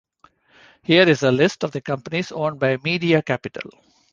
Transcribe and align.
Here 0.81 1.07
is 1.07 1.21
a 1.21 1.31
list 1.31 1.63
of 1.63 1.73
the 1.73 1.79
companies 1.81 2.31
owned 2.31 2.59
by 2.59 2.77
Media 2.77 3.21
Capital. 3.21 3.69